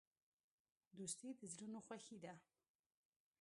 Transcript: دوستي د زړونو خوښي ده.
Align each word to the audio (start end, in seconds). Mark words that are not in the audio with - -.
دوستي 0.97 1.29
د 1.39 1.41
زړونو 1.53 1.79
خوښي 1.85 2.17
ده. 2.23 2.33